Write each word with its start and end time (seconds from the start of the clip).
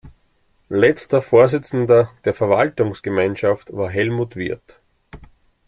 Letzter 0.69 1.21
Vorsitzender 1.21 2.09
der 2.25 2.33
Verwaltungsgemeinschaft 2.33 3.71
war 3.71 3.91
Helmut 3.91 4.35
Wirth. 4.35 4.79